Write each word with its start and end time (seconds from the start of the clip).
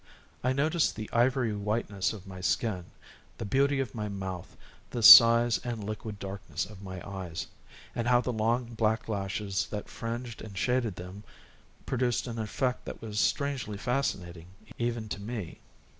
I 0.43 0.51
noticed 0.51 0.95
the 0.95 1.11
ivory 1.13 1.53
whiteness 1.55 2.11
of 2.11 2.25
my 2.25 2.41
skin, 2.41 2.85
the 3.37 3.45
beauty 3.45 3.79
of 3.79 3.93
my 3.93 4.09
mouth, 4.09 4.57
the 4.89 5.03
size 5.03 5.59
and 5.59 5.83
liquid 5.83 6.17
darkness 6.17 6.65
of 6.65 6.81
my 6.81 7.07
eyes, 7.07 7.45
and 7.93 8.07
how 8.07 8.19
the 8.19 8.33
long, 8.33 8.73
black 8.73 9.07
lashes 9.07 9.67
that 9.69 9.89
fringed 9.89 10.41
and 10.41 10.57
shaded 10.57 10.95
them 10.95 11.23
produced 11.85 12.25
an 12.25 12.39
effect 12.39 12.85
that 12.85 12.99
was 12.99 13.19
strangely 13.19 13.77
fascinating 13.77 14.47
even 14.79 15.07
to 15.09 15.21
me. 15.21 15.59